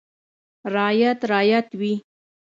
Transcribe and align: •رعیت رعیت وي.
•رعیت 0.75 1.19
رعیت 1.31 1.67
وي. 1.79 1.93